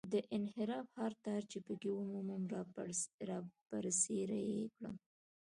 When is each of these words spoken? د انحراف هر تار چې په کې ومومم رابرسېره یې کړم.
د 0.13 0.13
انحراف 0.37 0.87
هر 1.01 1.11
تار 1.25 1.41
چې 1.51 1.57
په 1.65 1.73
کې 1.79 1.89
ومومم 1.93 2.43
رابرسېره 3.73 4.39
یې 4.51 4.63
کړم. 4.75 4.95